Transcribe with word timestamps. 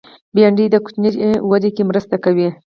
بېنډۍ 0.35 0.65
د 0.71 0.75
ماشوم 0.83 1.31
وده 1.51 1.69
کې 1.75 1.83
مرسته 1.89 2.15
کوي 2.23 2.49